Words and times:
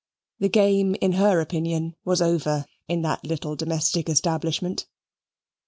The 0.39 0.49
game, 0.49 0.95
in 0.99 1.11
her 1.11 1.39
opinion, 1.39 1.95
was 2.05 2.23
over 2.23 2.65
in 2.87 3.03
that 3.03 3.23
little 3.23 3.55
domestic 3.55 4.09
establishment. 4.09 4.87